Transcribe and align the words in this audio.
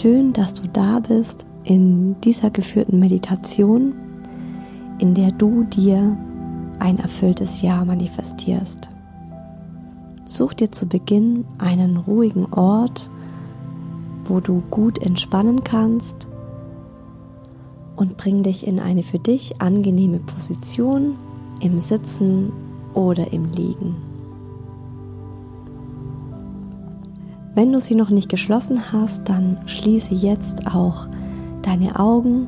Schön, 0.00 0.32
dass 0.32 0.54
du 0.54 0.68
da 0.68 1.00
bist 1.00 1.44
in 1.64 2.20
dieser 2.20 2.50
geführten 2.50 3.00
Meditation, 3.00 3.94
in 5.00 5.14
der 5.16 5.32
du 5.32 5.64
dir 5.64 6.16
ein 6.78 6.98
erfülltes 6.98 7.62
Jahr 7.62 7.84
manifestierst. 7.84 8.90
Such 10.24 10.54
dir 10.54 10.70
zu 10.70 10.86
Beginn 10.86 11.46
einen 11.58 11.96
ruhigen 11.96 12.44
Ort, 12.52 13.10
wo 14.26 14.38
du 14.38 14.62
gut 14.70 15.02
entspannen 15.02 15.64
kannst 15.64 16.28
und 17.96 18.16
bring 18.16 18.44
dich 18.44 18.68
in 18.68 18.78
eine 18.78 19.02
für 19.02 19.18
dich 19.18 19.60
angenehme 19.60 20.20
Position 20.20 21.16
im 21.60 21.76
Sitzen 21.78 22.52
oder 22.94 23.32
im 23.32 23.46
Liegen. 23.46 24.07
Wenn 27.58 27.72
du 27.72 27.80
sie 27.80 27.96
noch 27.96 28.10
nicht 28.10 28.28
geschlossen 28.28 28.92
hast, 28.92 29.28
dann 29.28 29.58
schließe 29.66 30.14
jetzt 30.14 30.68
auch 30.72 31.08
deine 31.62 31.98
Augen. 31.98 32.46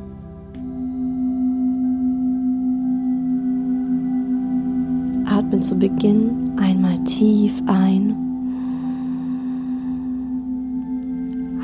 Atme 5.27 5.59
zu 5.59 5.77
Beginn 5.77 6.53
einmal 6.61 6.97
tief 7.03 7.61
ein. 7.67 8.15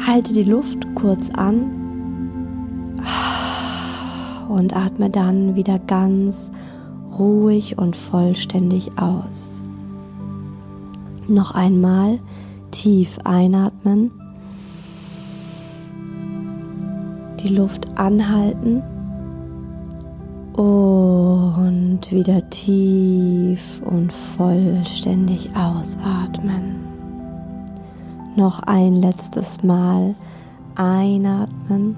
Halte 0.04 0.32
die 0.32 0.42
Luft 0.42 0.92
kurz 0.96 1.30
an 1.30 1.70
und 4.48 4.74
atme 4.74 5.08
dann 5.08 5.54
wieder 5.54 5.78
ganz 5.78 6.50
ruhig 7.16 7.78
und 7.78 7.94
vollständig 7.94 8.98
aus. 8.98 9.62
Noch 11.28 11.52
einmal 11.52 12.18
tief 12.70 13.18
einatmen, 13.24 14.10
die 17.40 17.54
Luft 17.54 17.86
anhalten 17.98 18.82
und 20.54 22.00
wieder 22.10 22.48
tief 22.50 23.82
und 23.84 24.12
vollständig 24.12 25.50
ausatmen. 25.54 26.86
Noch 28.36 28.60
ein 28.60 28.94
letztes 28.94 29.62
Mal 29.62 30.14
einatmen. 30.74 31.96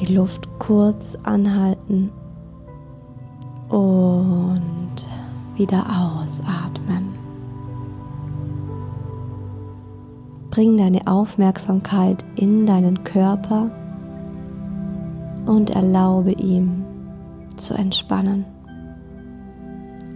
Die 0.00 0.12
Luft 0.12 0.48
kurz 0.58 1.16
anhalten 1.22 2.10
und 3.68 5.08
wieder 5.56 5.86
ausatmen. 6.24 7.14
Bring 10.50 10.76
deine 10.76 11.06
Aufmerksamkeit 11.06 12.24
in 12.36 12.64
deinen 12.64 13.02
Körper 13.04 13.70
und 15.46 15.70
erlaube 15.70 16.32
ihm 16.32 16.84
zu 17.56 17.74
entspannen. 17.74 18.44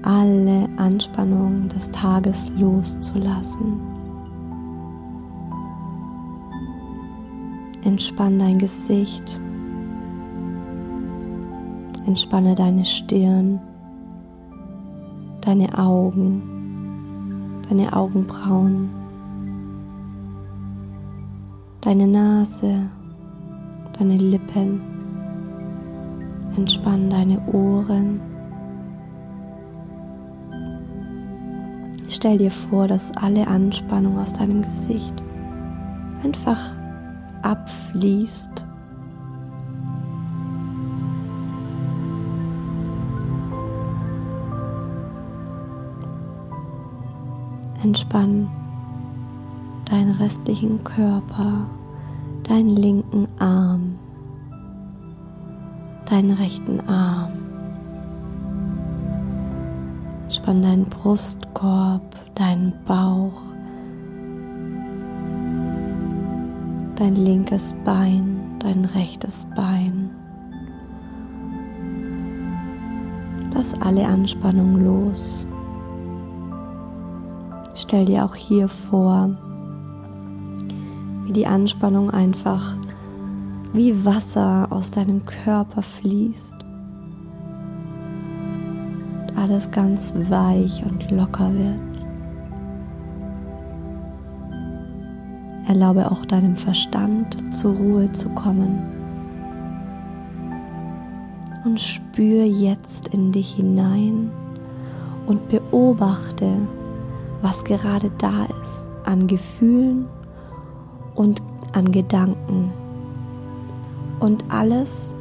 Alle 0.02 0.68
Anspannung 0.76 1.68
des 1.68 1.90
Tages 1.90 2.50
loszulassen. 2.56 3.80
Entspann 7.84 8.38
dein 8.38 8.58
Gesicht. 8.58 9.40
Entspanne 12.06 12.54
deine 12.54 12.84
Stirn 12.84 13.60
deine 15.48 15.78
Augen, 15.78 16.42
deine 17.70 17.90
Augenbrauen, 17.96 18.90
deine 21.80 22.06
Nase, 22.06 22.90
deine 23.98 24.18
Lippen. 24.18 24.82
Entspann 26.54 27.08
deine 27.08 27.40
Ohren. 27.46 28.20
Stell 32.08 32.36
dir 32.36 32.50
vor, 32.50 32.86
dass 32.86 33.16
alle 33.16 33.48
Anspannung 33.48 34.18
aus 34.18 34.34
deinem 34.34 34.60
Gesicht 34.60 35.14
einfach 36.22 36.76
abfließt 37.40 38.67
Entspann 47.82 48.48
deinen 49.88 50.10
restlichen 50.16 50.82
Körper, 50.82 51.66
deinen 52.42 52.74
linken 52.76 53.28
Arm, 53.38 53.94
deinen 56.06 56.32
rechten 56.32 56.80
Arm. 56.88 57.30
Entspann 60.24 60.62
deinen 60.62 60.86
Brustkorb, 60.86 62.02
deinen 62.34 62.72
Bauch, 62.84 63.54
dein 66.96 67.14
linkes 67.14 67.74
Bein, 67.84 68.40
dein 68.58 68.84
rechtes 68.84 69.46
Bein. 69.54 70.10
Lass 73.54 73.74
alle 73.80 74.06
Anspannung 74.06 74.84
los. 74.84 75.46
Stell 77.80 78.06
dir 78.06 78.24
auch 78.24 78.34
hier 78.34 78.66
vor, 78.66 79.30
wie 81.24 81.32
die 81.32 81.46
Anspannung 81.46 82.10
einfach 82.10 82.74
wie 83.72 84.04
Wasser 84.04 84.66
aus 84.70 84.90
deinem 84.90 85.22
Körper 85.22 85.82
fließt. 85.82 86.56
Und 89.20 89.38
alles 89.38 89.70
ganz 89.70 90.12
weich 90.28 90.82
und 90.84 91.08
locker 91.12 91.52
wird. 91.54 91.78
Erlaube 95.68 96.10
auch 96.10 96.26
deinem 96.26 96.56
Verstand 96.56 97.54
zur 97.54 97.76
Ruhe 97.76 98.10
zu 98.10 98.28
kommen. 98.30 98.80
Und 101.64 101.78
spür 101.78 102.42
jetzt 102.42 103.14
in 103.14 103.30
dich 103.30 103.52
hinein 103.52 104.32
und 105.26 105.46
beobachte, 105.46 106.66
was 107.42 107.64
gerade 107.64 108.10
da 108.18 108.46
ist 108.62 108.90
an 109.04 109.26
Gefühlen 109.26 110.06
und 111.14 111.42
an 111.72 111.90
Gedanken. 111.90 112.72
Und 114.20 114.44
alles, 114.48 115.14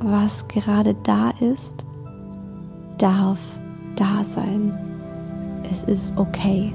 was 0.00 0.46
gerade 0.48 0.94
da 1.02 1.30
ist, 1.40 1.86
darf 2.98 3.58
da 3.96 4.24
sein. 4.24 4.78
Es 5.70 5.84
ist 5.84 6.16
okay. 6.16 6.72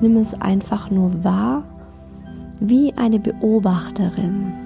Nimm 0.00 0.16
es 0.16 0.34
einfach 0.40 0.90
nur 0.90 1.22
wahr 1.24 1.64
wie 2.60 2.92
eine 2.96 3.18
Beobachterin. 3.18 4.61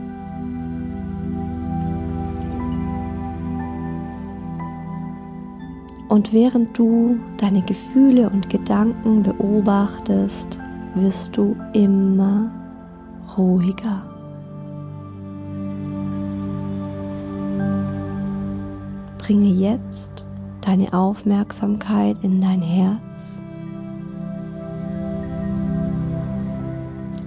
Und 6.08 6.32
während 6.32 6.78
du 6.78 7.18
deine 7.36 7.62
Gefühle 7.62 8.30
und 8.30 8.48
Gedanken 8.48 9.22
beobachtest, 9.22 10.58
wirst 10.94 11.36
du 11.36 11.56
immer 11.72 12.50
ruhiger. 13.36 14.02
Bringe 19.18 19.48
jetzt 19.48 20.24
deine 20.60 20.92
Aufmerksamkeit 20.92 22.16
in 22.22 22.40
dein 22.40 22.62
Herz. 22.62 23.42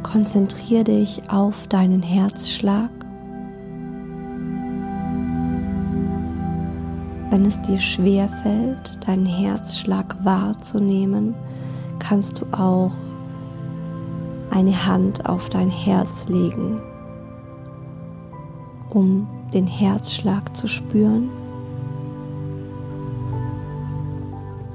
Konzentriere 0.03 0.85
dich 0.85 1.21
auf 1.29 1.67
deinen 1.67 2.01
Herzschlag. 2.01 2.98
Wenn 7.29 7.45
es 7.45 7.61
dir 7.61 7.77
schwer 7.77 8.27
fällt, 8.27 9.07
deinen 9.07 9.27
Herzschlag 9.27 10.15
wahrzunehmen, 10.23 11.35
kannst 11.99 12.41
du 12.41 12.45
auch 12.51 12.93
eine 14.49 14.87
Hand 14.87 15.27
auf 15.27 15.49
dein 15.49 15.69
Herz 15.69 16.27
legen, 16.27 16.81
um 18.89 19.27
den 19.53 19.67
Herzschlag 19.67 20.55
zu 20.57 20.67
spüren. 20.67 21.29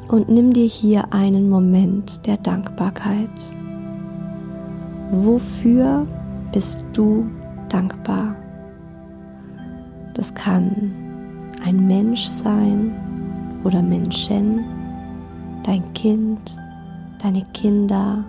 Und 0.06 0.29
nimm 0.29 0.53
dir 0.53 0.67
hier 0.67 1.12
einen 1.12 1.49
Moment 1.49 2.25
der 2.27 2.37
Dankbarkeit. 2.37 3.31
Wofür 5.11 6.06
bist 6.53 6.85
du 6.93 7.29
dankbar? 7.69 8.37
Das 10.15 10.33
kann 10.35 11.04
ein 11.65 11.87
Mensch 11.87 12.25
sein 12.27 12.93
oder 13.65 13.81
Menschen, 13.81 14.65
dein 15.63 15.95
Kind, 15.95 16.57
deine 17.23 17.43
Kinder, 17.55 18.25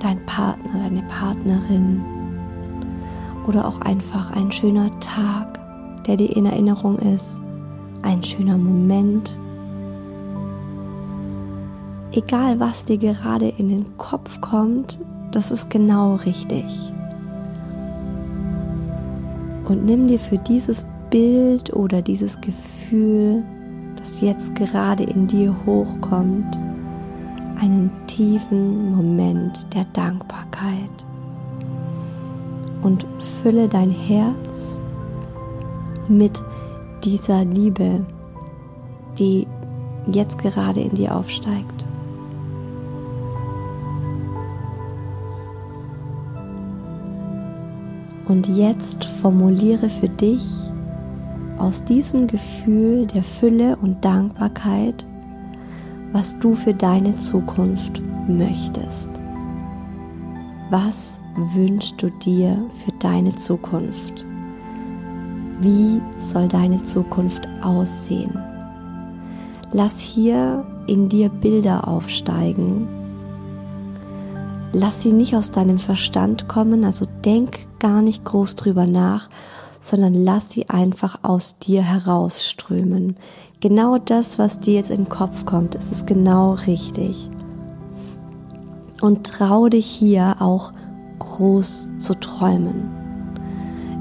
dein 0.00 0.24
Partner, 0.26 0.80
deine 0.80 1.02
Partnerin 1.02 2.02
oder 3.46 3.66
auch 3.66 3.80
einfach 3.80 4.32
ein 4.32 4.50
schöner 4.50 4.88
Tag, 4.98 5.60
der 6.04 6.16
dir 6.16 6.36
in 6.36 6.46
Erinnerung 6.46 6.98
ist, 6.98 7.40
ein 8.02 8.22
schöner 8.24 8.58
Moment. 8.58 9.38
Egal, 12.10 12.58
was 12.58 12.84
dir 12.84 12.98
gerade 12.98 13.48
in 13.48 13.68
den 13.68 13.96
Kopf 13.96 14.40
kommt, 14.40 14.98
das 15.30 15.52
ist 15.52 15.70
genau 15.70 16.16
richtig. 16.16 16.92
Und 19.68 19.84
nimm 19.84 20.08
dir 20.08 20.18
für 20.18 20.38
dieses 20.38 20.84
Bild 21.12 21.74
oder 21.74 22.00
dieses 22.00 22.40
Gefühl, 22.40 23.44
das 23.96 24.22
jetzt 24.22 24.54
gerade 24.54 25.04
in 25.04 25.26
dir 25.26 25.54
hochkommt, 25.66 26.58
einen 27.60 27.92
tiefen 28.06 28.96
Moment 28.96 29.66
der 29.74 29.84
Dankbarkeit 29.92 30.90
und 32.82 33.06
fülle 33.42 33.68
dein 33.68 33.90
Herz 33.90 34.80
mit 36.08 36.42
dieser 37.04 37.44
Liebe, 37.44 38.06
die 39.18 39.46
jetzt 40.10 40.38
gerade 40.38 40.80
in 40.80 40.94
dir 40.94 41.14
aufsteigt. 41.14 41.86
Und 48.26 48.48
jetzt 48.48 49.04
formuliere 49.04 49.90
für 49.90 50.08
dich 50.08 50.71
aus 51.62 51.84
diesem 51.84 52.26
Gefühl 52.26 53.06
der 53.06 53.22
Fülle 53.22 53.76
und 53.76 54.04
Dankbarkeit, 54.04 55.06
was 56.10 56.36
du 56.40 56.54
für 56.54 56.74
deine 56.74 57.16
Zukunft 57.16 58.02
möchtest. 58.26 59.08
Was 60.70 61.20
wünschst 61.36 62.02
du 62.02 62.10
dir 62.10 62.66
für 62.84 62.90
deine 62.98 63.32
Zukunft? 63.36 64.26
Wie 65.60 66.02
soll 66.18 66.48
deine 66.48 66.82
Zukunft 66.82 67.46
aussehen? 67.62 68.36
Lass 69.70 70.00
hier 70.00 70.66
in 70.88 71.08
dir 71.08 71.28
Bilder 71.28 71.86
aufsteigen. 71.86 72.88
Lass 74.72 75.02
sie 75.02 75.12
nicht 75.12 75.36
aus 75.36 75.52
deinem 75.52 75.78
Verstand 75.78 76.48
kommen, 76.48 76.84
also 76.84 77.06
denk 77.24 77.68
gar 77.78 78.02
nicht 78.02 78.24
groß 78.24 78.56
drüber 78.56 78.86
nach, 78.86 79.28
sondern 79.82 80.14
lass 80.14 80.50
sie 80.50 80.70
einfach 80.70 81.18
aus 81.22 81.58
dir 81.58 81.82
herausströmen. 81.82 83.16
Genau 83.60 83.98
das, 83.98 84.38
was 84.38 84.60
dir 84.60 84.74
jetzt 84.74 84.90
in 84.90 85.04
den 85.04 85.08
Kopf 85.08 85.44
kommt, 85.44 85.74
ist 85.74 85.90
es 85.90 86.06
genau 86.06 86.52
richtig. 86.52 87.28
Und 89.00 89.26
trau 89.26 89.68
dich 89.68 89.86
hier 89.86 90.36
auch 90.38 90.72
groß 91.18 91.90
zu 91.98 92.14
träumen. 92.14 92.90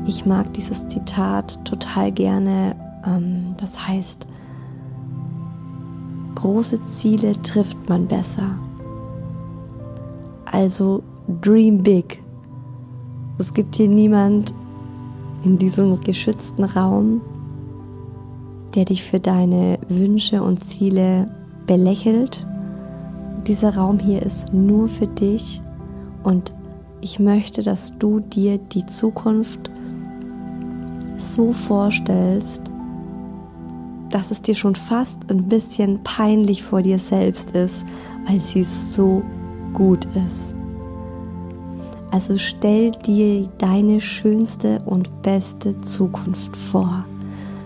Ich 0.05 0.27
mag 0.27 0.53
dieses 0.53 0.87
Zitat 0.87 1.65
total 1.65 2.11
gerne. 2.11 2.75
Ähm, 3.03 3.55
das 3.57 3.87
heißt, 3.87 4.27
große 6.35 6.83
Ziele 6.83 7.39
trifft 7.41 7.89
man 7.89 8.05
besser. 8.05 8.55
Also 10.45 11.01
dream 11.41 11.81
big. 11.81 12.21
Es 13.39 13.51
gibt 13.51 13.77
hier 13.77 13.89
niemand 13.89 14.53
in 15.43 15.57
diesem 15.57 15.99
geschützten 16.01 16.63
Raum, 16.63 17.21
der 18.75 18.85
dich 18.85 19.03
für 19.03 19.19
deine 19.19 19.79
Wünsche 19.89 20.41
und 20.43 20.63
Ziele 20.63 21.25
belächelt. 21.67 22.47
Dieser 23.47 23.75
Raum 23.75 23.99
hier 23.99 24.21
ist 24.21 24.53
nur 24.53 24.87
für 24.87 25.07
dich 25.07 25.61
und 26.23 26.53
ich 27.01 27.19
möchte, 27.19 27.63
dass 27.63 27.97
du 27.97 28.19
dir 28.19 28.59
die 28.59 28.85
Zukunft 28.85 29.71
so 31.17 31.51
vorstellst, 31.51 32.71
dass 34.09 34.29
es 34.29 34.41
dir 34.41 34.55
schon 34.55 34.75
fast 34.75 35.19
ein 35.31 35.47
bisschen 35.47 36.03
peinlich 36.03 36.63
vor 36.63 36.81
dir 36.81 36.99
selbst 36.99 37.51
ist, 37.51 37.85
weil 38.27 38.39
sie 38.39 38.63
so 38.63 39.23
gut 39.73 40.05
ist. 40.27 40.53
Also 42.11 42.37
stell 42.37 42.91
dir 42.91 43.47
deine 43.57 44.01
schönste 44.01 44.79
und 44.85 45.21
beste 45.21 45.77
Zukunft 45.77 46.57
vor, 46.57 47.05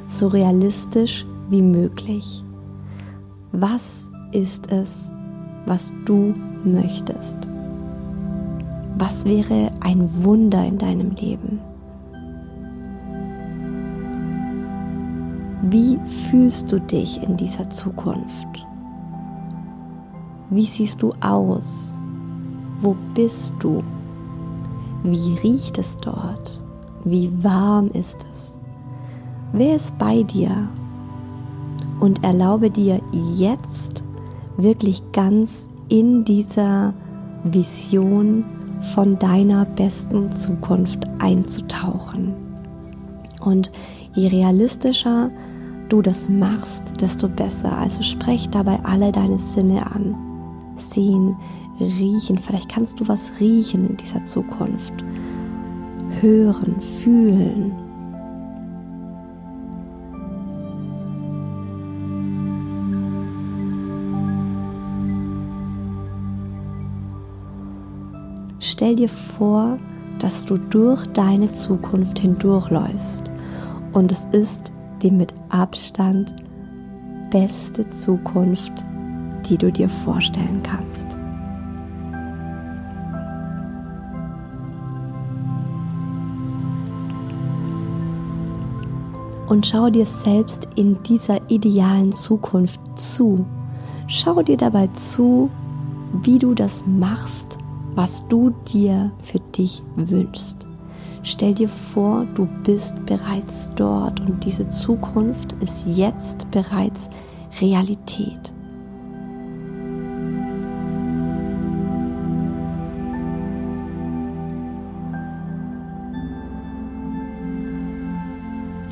so 0.07 0.27
realistisch 0.27 1.25
wie 1.49 1.63
möglich. 1.63 2.43
Was 3.51 4.07
ist 4.31 4.71
es, 4.71 5.09
was 5.65 5.91
du 6.05 6.35
möchtest? 6.63 7.37
Was 8.99 9.25
wäre 9.25 9.71
ein 9.81 10.07
Wunder 10.23 10.63
in 10.63 10.77
deinem 10.77 11.11
Leben? 11.11 11.59
Wie 15.63 15.97
fühlst 16.05 16.71
du 16.71 16.79
dich 16.79 17.23
in 17.23 17.35
dieser 17.35 17.67
Zukunft? 17.71 18.65
Wie 20.51 20.65
siehst 20.65 21.01
du 21.01 21.13
aus? 21.21 21.97
Wo 22.79 22.95
bist 23.15 23.55
du? 23.59 23.83
Wie 25.07 25.35
riecht 25.35 25.77
es 25.77 25.97
dort? 25.97 26.63
Wie 27.03 27.31
warm 27.43 27.89
ist 27.91 28.25
es? 28.33 28.57
Wer 29.53 29.75
ist 29.75 29.99
bei 29.99 30.23
dir? 30.23 30.67
Und 31.99 32.23
erlaube 32.23 32.71
dir 32.71 32.99
jetzt 33.35 34.03
wirklich 34.57 35.03
ganz 35.11 35.69
in 35.89 36.25
dieser 36.25 36.95
Vision 37.43 38.45
von 38.95 39.19
deiner 39.19 39.65
besten 39.65 40.31
Zukunft 40.31 41.03
einzutauchen. 41.19 42.33
Und 43.41 43.71
je 44.15 44.27
realistischer 44.29 45.29
du 45.89 46.01
das 46.01 46.29
machst, 46.29 46.99
desto 46.99 47.29
besser. 47.29 47.77
Also 47.77 48.01
sprech 48.01 48.49
dabei 48.49 48.79
alle 48.83 49.11
deine 49.11 49.37
Sinne 49.37 49.85
an. 49.85 50.15
Sehen, 50.75 51.35
riechen, 51.79 52.37
vielleicht 52.37 52.69
kannst 52.69 52.99
du 52.99 53.07
was 53.07 53.39
riechen 53.39 53.87
in 53.87 53.97
dieser 53.97 54.23
Zukunft. 54.25 54.93
Hören, 56.21 56.81
fühlen. 56.81 57.73
Stell 68.59 68.95
dir 68.95 69.09
vor, 69.09 69.77
dass 70.19 70.45
du 70.45 70.57
durch 70.57 71.05
deine 71.07 71.51
Zukunft 71.51 72.19
hindurchläufst 72.19 73.29
und 73.93 74.11
es 74.11 74.25
ist 74.31 74.73
die 75.01 75.11
mit 75.11 75.33
Abstand 75.49 76.33
beste 77.31 77.89
Zukunft, 77.89 78.73
die 79.49 79.57
du 79.57 79.71
dir 79.71 79.89
vorstellen 79.89 80.61
kannst. 80.63 81.17
Und 89.47 89.67
schau 89.67 89.89
dir 89.89 90.05
selbst 90.05 90.67
in 90.75 91.01
dieser 91.03 91.51
idealen 91.51 92.11
Zukunft 92.11 92.79
zu. 92.95 93.45
Schau 94.07 94.41
dir 94.41 94.57
dabei 94.57 94.87
zu, 94.87 95.51
wie 96.23 96.39
du 96.39 96.53
das 96.53 96.83
machst, 96.87 97.59
was 97.93 98.27
du 98.27 98.51
dir 98.73 99.11
für 99.21 99.39
dich 99.39 99.83
wünschst. 99.95 100.67
Stell 101.21 101.53
dir 101.53 101.69
vor, 101.69 102.25
du 102.35 102.47
bist 102.63 103.05
bereits 103.05 103.69
dort 103.75 104.19
und 104.19 104.43
diese 104.45 104.67
Zukunft 104.67 105.53
ist 105.53 105.85
jetzt 105.87 106.49
bereits 106.51 107.09
Realität. 107.61 108.54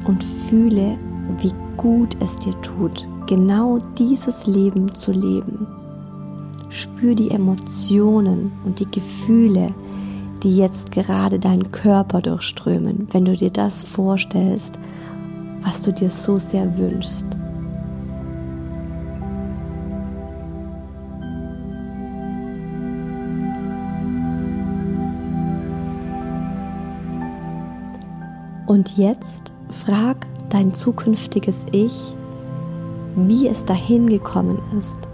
Und 0.05 0.23
fühle, 0.23 0.97
wie 1.39 1.53
gut 1.77 2.17
es 2.19 2.35
dir 2.35 2.59
tut, 2.61 3.07
genau 3.27 3.77
dieses 3.97 4.47
Leben 4.47 4.93
zu 4.93 5.11
leben. 5.11 5.67
Spür 6.69 7.15
die 7.15 7.31
Emotionen 7.31 8.51
und 8.65 8.79
die 8.79 8.89
Gefühle, 8.89 9.73
die 10.43 10.57
jetzt 10.57 10.91
gerade 10.91 11.39
deinen 11.39 11.71
Körper 11.71 12.21
durchströmen, 12.21 13.07
wenn 13.11 13.25
du 13.25 13.37
dir 13.37 13.51
das 13.51 13.83
vorstellst, 13.83 14.77
was 15.61 15.81
du 15.81 15.93
dir 15.93 16.09
so 16.09 16.35
sehr 16.35 16.77
wünschst. 16.77 17.27
Und 28.65 28.97
jetzt 28.97 29.52
frag 29.73 30.25
dein 30.49 30.73
zukünftiges 30.73 31.65
Ich, 31.71 32.15
wie 33.15 33.47
es 33.47 33.65
dahin 33.65 34.07
gekommen 34.07 34.59
ist 34.77 35.07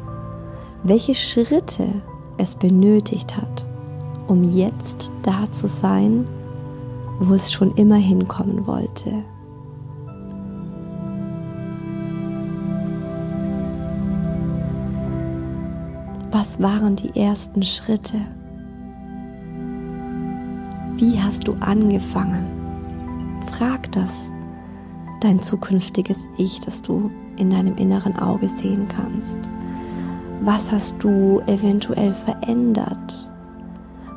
welche 0.84 1.14
Schritte 1.14 2.02
es 2.38 2.56
benötigt 2.56 3.38
hat, 3.38 3.68
um 4.28 4.52
jetzt 4.52 5.12
da 5.24 5.52
zu 5.52 5.68
sein, 5.68 6.28
wo 7.20 7.34
es 7.34 7.52
schon 7.52 7.74
immer 7.76 7.98
hinkommen 7.98 8.66
wollte. 8.66 9.12
Was 16.32 16.62
waren 16.62 16.96
die 16.96 17.20
ersten 17.20 17.64
Schritte? 17.64 18.18
Wie 20.96 21.20
hast 21.20 21.48
du 21.48 21.54
angefangen? 21.60 22.46
Frag 23.52 23.92
das 23.92 24.32
dein 25.20 25.42
zukünftiges 25.42 26.28
Ich, 26.38 26.60
das 26.60 26.82
du 26.82 27.12
in 27.38 27.50
deinem 27.50 27.78
inneren 27.78 28.18
Auge 28.18 28.48
sehen 28.48 28.88
kannst. 28.88 29.38
Was 30.42 30.72
hast 30.72 31.04
du 31.04 31.42
eventuell 31.48 32.14
verändert? 32.14 33.30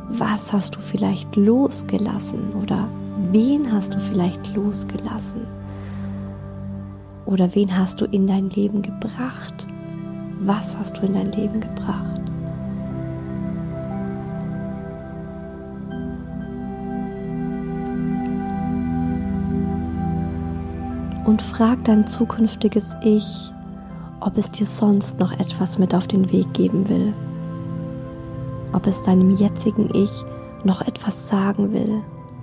Was 0.09 0.53
hast 0.53 0.77
du 0.77 0.81
vielleicht 0.81 1.37
losgelassen 1.37 2.53
oder 2.63 2.89
wen 3.31 3.73
hast 3.73 3.95
du 3.95 3.99
vielleicht 3.99 4.55
losgelassen? 4.55 5.47
Oder 7.27 7.55
wen 7.55 7.77
hast 7.77 8.01
du 8.01 8.05
in 8.05 8.27
dein 8.27 8.51
Leben 8.51 8.83
gebracht? 8.83 9.67
Was 10.41 10.77
hast 10.77 10.99
du 10.99 11.07
in 11.07 11.15
dein 11.15 11.33
Leben 11.33 11.61
gebracht? 11.61 12.22
Und 21.25 21.41
frag 21.41 21.85
dein 21.85 22.07
zukünftiges 22.07 22.97
Ich, 23.03 23.53
ob 24.21 24.37
es 24.37 24.51
dir 24.51 24.67
sonst 24.67 25.19
noch 25.19 25.33
etwas 25.33 25.79
mit 25.79 25.95
auf 25.95 26.07
den 26.09 26.33
Weg 26.33 26.53
geben 26.53 26.89
will. 26.89 27.13
Ob 28.73 28.87
es 28.87 29.03
deinem 29.03 29.37
jetzigen 29.37 29.89
Ich 29.95 30.11
noch 30.65 30.81
etwas 30.83 31.29
sagen 31.29 31.73
will, 31.73 32.03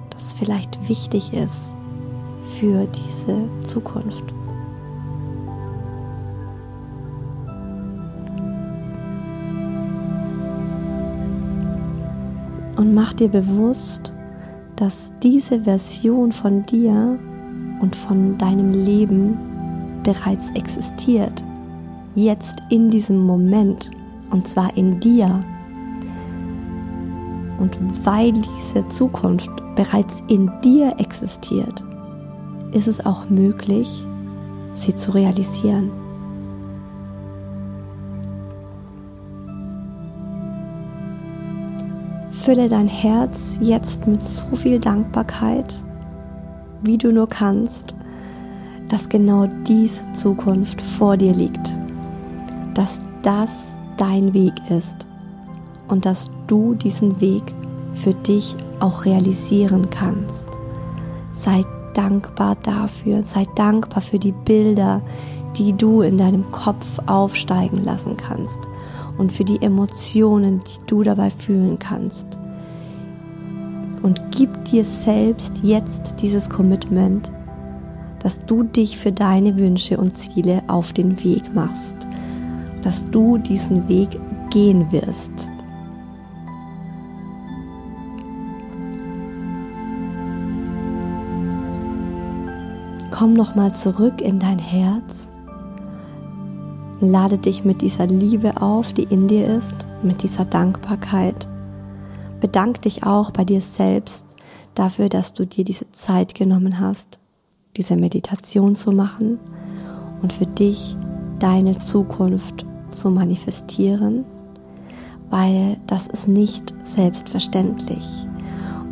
das 0.09 0.33
vielleicht 0.33 0.87
wichtig 0.87 1.33
ist 1.33 1.75
für 2.41 2.85
diese 2.87 3.49
Zukunft. 3.63 4.23
Und 12.75 12.93
mach 12.93 13.13
dir 13.13 13.27
bewusst, 13.27 14.13
dass 14.77 15.11
diese 15.21 15.61
Version 15.61 16.31
von 16.31 16.63
dir 16.63 17.19
und 17.79 17.95
von 17.95 18.37
deinem 18.37 18.71
Leben 18.71 19.37
bereits 20.03 20.49
existiert. 20.51 21.43
Jetzt 22.15 22.57
in 22.69 22.89
diesem 22.89 23.25
Moment. 23.25 23.91
Und 24.31 24.47
zwar 24.47 24.75
in 24.77 24.99
dir. 24.99 25.43
Und 27.59 27.77
weil 28.05 28.31
diese 28.31 28.87
Zukunft 28.87 29.49
bereits 29.75 30.23
in 30.27 30.51
dir 30.63 30.95
existiert, 30.97 31.83
ist 32.71 32.87
es 32.87 33.05
auch 33.05 33.29
möglich, 33.29 34.05
sie 34.73 34.93
zu 34.95 35.11
realisieren. 35.11 35.91
Fülle 42.31 42.69
dein 42.69 42.87
Herz 42.87 43.59
jetzt 43.61 44.07
mit 44.07 44.23
so 44.23 44.55
viel 44.55 44.79
Dankbarkeit 44.79 45.83
wie 46.81 46.97
du 46.97 47.11
nur 47.11 47.27
kannst, 47.27 47.95
dass 48.89 49.09
genau 49.09 49.47
diese 49.67 50.11
Zukunft 50.13 50.81
vor 50.81 51.17
dir 51.17 51.33
liegt, 51.33 51.77
dass 52.73 52.99
das 53.21 53.75
dein 53.97 54.33
Weg 54.33 54.53
ist 54.69 55.07
und 55.87 56.05
dass 56.05 56.31
du 56.47 56.73
diesen 56.73 57.21
Weg 57.21 57.43
für 57.93 58.13
dich 58.13 58.55
auch 58.79 59.05
realisieren 59.05 59.89
kannst. 59.89 60.45
Sei 61.35 61.63
dankbar 61.93 62.55
dafür, 62.63 63.23
sei 63.23 63.45
dankbar 63.55 64.01
für 64.01 64.19
die 64.19 64.31
Bilder, 64.31 65.01
die 65.55 65.73
du 65.73 66.01
in 66.01 66.17
deinem 66.17 66.49
Kopf 66.51 66.99
aufsteigen 67.07 67.83
lassen 67.83 68.15
kannst 68.15 68.61
und 69.17 69.31
für 69.31 69.43
die 69.43 69.61
Emotionen, 69.61 70.61
die 70.61 70.87
du 70.87 71.03
dabei 71.03 71.29
fühlen 71.29 71.77
kannst 71.77 72.38
und 74.01 74.31
gib 74.31 74.65
dir 74.65 74.85
selbst 74.85 75.59
jetzt 75.63 76.15
dieses 76.21 76.49
Commitment, 76.49 77.31
dass 78.21 78.39
du 78.39 78.63
dich 78.63 78.97
für 78.97 79.11
deine 79.11 79.57
Wünsche 79.57 79.97
und 79.97 80.15
Ziele 80.15 80.63
auf 80.67 80.93
den 80.93 81.23
Weg 81.23 81.53
machst, 81.53 81.95
dass 82.81 83.09
du 83.09 83.37
diesen 83.37 83.87
Weg 83.87 84.19
gehen 84.49 84.91
wirst. 84.91 85.49
Komm 93.11 93.33
noch 93.33 93.55
mal 93.55 93.73
zurück 93.73 94.21
in 94.21 94.39
dein 94.39 94.59
Herz. 94.59 95.31
Lade 97.01 97.37
dich 97.37 97.65
mit 97.65 97.81
dieser 97.81 98.07
Liebe 98.07 98.61
auf, 98.61 98.93
die 98.93 99.03
in 99.03 99.27
dir 99.27 99.47
ist, 99.47 99.85
mit 100.03 100.23
dieser 100.23 100.45
Dankbarkeit 100.45 101.49
bedank 102.39 102.81
dich 102.81 103.03
auch 103.03 103.31
bei 103.31 103.45
dir 103.45 103.61
selbst 103.61 104.25
dafür, 104.75 105.09
dass 105.09 105.33
du 105.33 105.45
dir 105.45 105.63
diese 105.63 105.91
Zeit 105.91 106.35
genommen 106.35 106.79
hast, 106.79 107.19
diese 107.77 107.95
Meditation 107.95 108.75
zu 108.75 108.91
machen 108.91 109.39
und 110.21 110.33
für 110.33 110.45
dich 110.45 110.97
deine 111.39 111.77
Zukunft 111.77 112.65
zu 112.89 113.09
manifestieren, 113.09 114.25
weil 115.29 115.77
das 115.87 116.07
ist 116.07 116.27
nicht 116.27 116.73
selbstverständlich. 116.83 118.07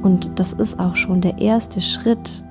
Und 0.04 0.40
das 0.40 0.54
ist 0.54 0.80
auch 0.80 0.96
schon 0.96 1.22
der 1.22 1.40
erste 1.40 1.82
Schritt 1.82 2.44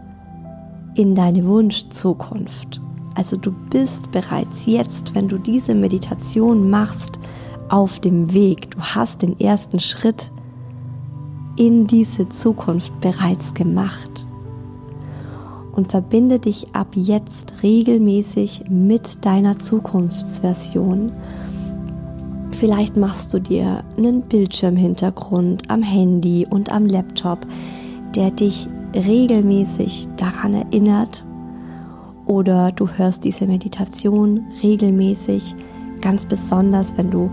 in 0.95 1.15
deine 1.15 1.45
Wunschzukunft. 1.45 2.81
Also 3.15 3.37
du 3.37 3.53
bist 3.71 4.11
bereits 4.11 4.67
jetzt, 4.67 5.15
wenn 5.15 5.29
du 5.29 5.39
diese 5.39 5.75
Meditation 5.75 6.69
machst, 6.69 7.19
auf 7.69 8.01
dem 8.01 8.33
Weg. 8.33 8.71
Du 8.73 8.81
hast 8.81 9.23
den 9.23 9.39
ersten 9.41 9.81
Schritt 9.81 10.31
in 11.57 11.87
diese 11.87 12.29
Zukunft 12.29 12.99
bereits 13.01 13.55
gemacht. 13.55 14.27
Und 15.73 15.89
verbinde 15.89 16.39
dich 16.39 16.75
ab 16.75 16.89
jetzt 16.95 17.63
regelmäßig 17.63 18.65
mit 18.71 19.25
deiner 19.27 19.59
Zukunftsversion. 19.59 21.13
Vielleicht 22.53 22.97
machst 22.97 23.35
du 23.35 23.39
dir 23.39 23.85
einen 23.99 24.23
Bildschirmhintergrund 24.23 25.71
am 25.71 25.83
Handy 25.83 26.47
und 26.49 26.73
am 26.73 26.87
Laptop, 26.87 27.47
der 28.15 28.31
dich 28.31 28.69
regelmäßig 28.95 30.09
daran 30.17 30.55
erinnert. 30.55 31.27
Oder 32.25 32.73
du 32.73 32.89
hörst 32.89 33.25
diese 33.25 33.47
Meditation 33.47 34.47
regelmäßig, 34.63 35.55
ganz 36.01 36.25
besonders, 36.25 36.97
wenn 36.97 37.11
du 37.11 37.31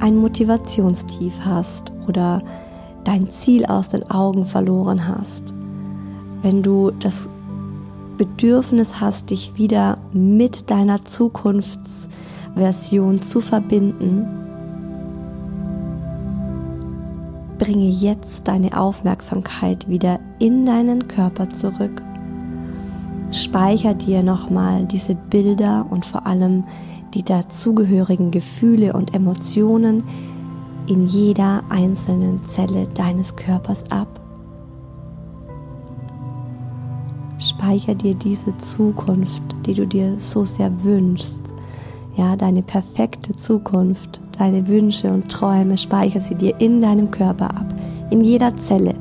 ein 0.00 0.16
Motivationstief 0.16 1.40
hast 1.44 1.92
oder 2.06 2.42
dein 3.04 3.30
Ziel 3.30 3.64
aus 3.66 3.88
den 3.88 4.10
Augen 4.10 4.44
verloren 4.44 5.06
hast, 5.08 5.54
wenn 6.42 6.62
du 6.62 6.90
das 6.90 7.28
Bedürfnis 8.16 9.00
hast, 9.00 9.30
dich 9.30 9.56
wieder 9.56 9.98
mit 10.12 10.70
deiner 10.70 11.04
Zukunftsversion 11.04 13.22
zu 13.22 13.40
verbinden, 13.40 14.26
bringe 17.58 17.88
jetzt 17.88 18.46
deine 18.48 18.78
Aufmerksamkeit 18.78 19.88
wieder 19.88 20.18
in 20.38 20.66
deinen 20.66 21.08
Körper 21.08 21.48
zurück. 21.48 22.02
Speicher 23.32 23.94
dir 23.94 24.22
nochmal 24.22 24.84
diese 24.86 25.14
Bilder 25.14 25.86
und 25.88 26.04
vor 26.04 26.26
allem 26.26 26.64
die 27.14 27.22
dazugehörigen 27.22 28.30
Gefühle 28.30 28.92
und 28.92 29.14
Emotionen, 29.14 30.04
in 30.90 31.06
jeder 31.06 31.62
einzelnen 31.68 32.44
Zelle 32.44 32.88
deines 32.88 33.36
Körpers 33.36 33.84
ab. 33.92 34.20
Speicher 37.38 37.94
dir 37.94 38.14
diese 38.14 38.56
Zukunft, 38.58 39.42
die 39.66 39.74
du 39.74 39.86
dir 39.86 40.18
so 40.18 40.44
sehr 40.44 40.82
wünschst. 40.82 41.44
Ja, 42.16 42.34
deine 42.34 42.62
perfekte 42.62 43.36
Zukunft, 43.36 44.20
deine 44.36 44.66
Wünsche 44.66 45.12
und 45.12 45.30
Träume, 45.30 45.78
speicher 45.78 46.20
sie 46.20 46.34
dir 46.34 46.60
in 46.60 46.82
deinem 46.82 47.10
Körper 47.12 47.50
ab. 47.50 47.66
In 48.10 48.22
jeder 48.22 48.56
Zelle. 48.56 48.94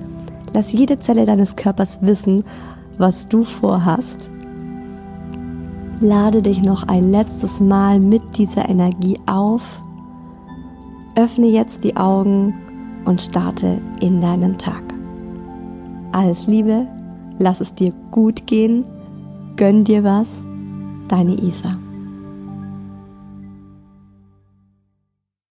Lass 0.54 0.72
jede 0.72 0.98
Zelle 0.98 1.26
deines 1.26 1.56
Körpers 1.56 2.04
wissen, 2.04 2.44
was 3.00 3.28
du 3.28 3.44
vorhast. 3.44 4.30
Lade 6.00 6.44
dich 6.44 6.62
noch 6.62 6.88
ein 6.88 7.12
letztes 7.12 7.60
Mal 7.60 8.00
mit 8.00 8.38
dieser 8.38 8.70
Energie 8.70 9.20
auf 9.26 9.82
Öffne 11.20 11.48
jetzt 11.48 11.84
die 11.84 11.98
Augen 11.98 12.54
und 13.04 13.22
starte 13.22 13.82
in 14.00 14.22
deinen 14.22 14.58
Tag. 14.58 14.84
Alles 16.14 16.48
Liebe, 16.48 16.88
lass 17.38 17.60
es 17.60 17.74
dir 17.74 17.92
gut 18.10 18.48
gehen, 18.48 18.86
gönn 19.58 19.84
dir 19.84 20.04
was, 20.06 20.46
deine 21.10 21.34
Isa. 21.34 21.72